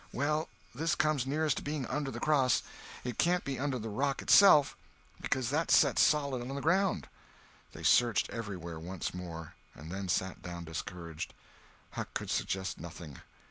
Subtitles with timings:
[0.11, 2.63] Well, this comes nearest to being under the cross.
[3.03, 4.75] It can't be under the rock itself,
[5.21, 7.07] because that sets solid on the ground."
[7.73, 11.35] They searched everywhere once more, and then sat down discouraged.
[11.91, 13.19] Huck could suggest nothing.